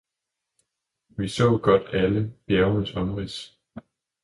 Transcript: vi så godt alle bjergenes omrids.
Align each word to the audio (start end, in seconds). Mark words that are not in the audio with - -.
vi 1.09 1.27
så 1.27 1.59
godt 1.63 1.83
alle 1.95 2.33
bjergenes 2.47 2.93
omrids. 2.95 3.59